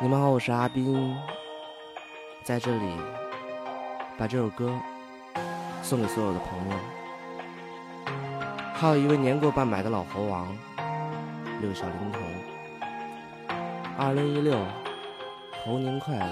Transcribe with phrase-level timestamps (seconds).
[0.00, 1.16] 你们好，我是阿斌，
[2.44, 2.84] 在这里
[4.16, 4.78] 把这首歌
[5.82, 6.76] 送给所有的朋友，
[8.74, 10.56] 还有一位年过半百的老猴王
[11.60, 12.22] 六小龄童。
[13.98, 14.56] 二零一六，
[15.64, 16.26] 猴年快乐，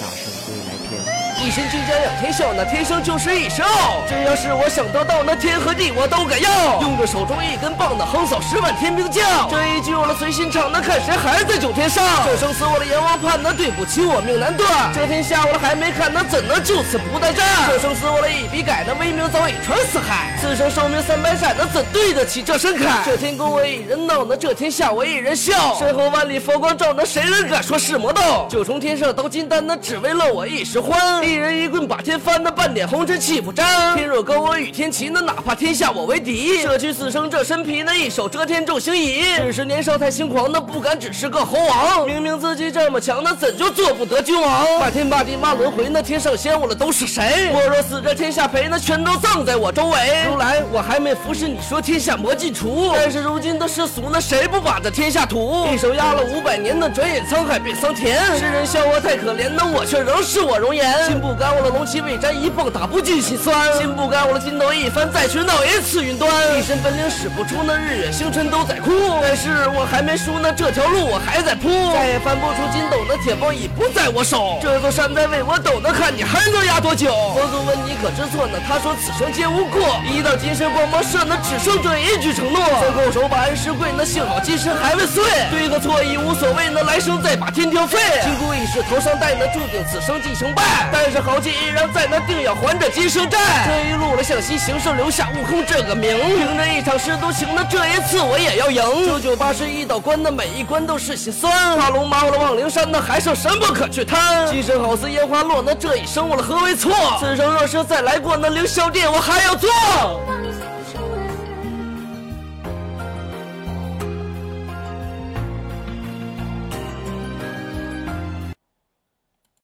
[0.00, 1.00] 大圣归来篇。
[1.44, 4.02] 一身巨将仰天笑，那天生就是一身傲。
[4.08, 6.80] 只要是我想得到，那天和地我都敢要。
[6.80, 9.50] 用着手中一根棒，那横扫十万天兵将。
[9.50, 12.02] 这一句我了随心唱，那看谁还在九天上。
[12.24, 14.92] 这生死我的阎王判，那对不起我命难断。
[14.94, 17.44] 这天下我了还没看，那怎能就此不待战？
[17.68, 20.38] 这生死我了一笔改，那威名早已传四海。
[20.40, 23.04] 此生寿命三百载，那怎对得起这身铠？
[23.04, 25.76] 这天宫我一人闹，那这天下我一人笑。
[25.78, 28.46] 身后万里佛光照，那谁人敢说是魔道？
[28.48, 31.22] 九重天上刀金丹，那只为了我一时欢。
[31.22, 33.94] 一人一棍把天翻，那半点红尘气不沾。
[33.94, 36.62] 天若跟我与天齐，那哪怕天下我为敌。
[36.62, 39.24] 舍去此生这身皮，那一手遮天众星移。
[39.36, 42.06] 只是年少太轻狂，那不敢只是个猴王。
[42.06, 44.80] 明明自己这么强，那怎就做不得君王？
[44.80, 47.50] 骂天骂地骂轮回，那天上仙我了都是谁？
[47.52, 49.98] 我若死这天下陪，那全都葬在我周围。
[50.30, 55.68] 如来我还没服侍你说天下魔尽除，但是如今的世俗，那谁不把这天下图？
[55.70, 58.14] 一手压了五百年，那转眼沧海变桑田。
[58.38, 60.84] 世人笑我太可怜，那我却仍是我容颜。
[61.06, 61.54] 心不甘。
[61.54, 77.10] 我的龙旗未沾一棒打不尽心酸，心不甘我的筋斗一翻再去闹一次云端，一身本领使不出那日月星辰都在哭，但是我还没输那这条路我还在铺，再也翻不出筋斗那铁棒已不在我手，这座山在为我抖，那看你还能压多久？
[77.34, 78.46] 佛祖问你可知错？
[78.46, 90.62] 呢他说此生皆无过，一道金身光芒射，那只剩这一句承诺，最后手把恩师跪，那幸好金身还未碎，对和错已无所谓，那来生再把天挑废，金箍已是头上戴，那注定此生即成败，
[90.92, 91.38] 但是好。
[91.44, 93.38] 依然在那，定要还这今生债。
[93.66, 96.16] 这一路了向西行，是留下悟空这个名。
[96.38, 99.06] 凭着一场师徒情，那这一次我也要赢。
[99.06, 101.78] 九九八十一道关，那每一关都是心酸。
[101.78, 104.46] 踏龙马，我了望灵山，那还剩什么可去贪？
[104.50, 106.92] 今生好似烟花落，那这一生我了何为错？
[107.20, 109.70] 此生若是再来过，那凌霄殿我还要做。